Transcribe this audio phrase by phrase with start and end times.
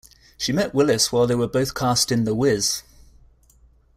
[0.35, 2.81] She met Willis while they were both cast in "The Wiz".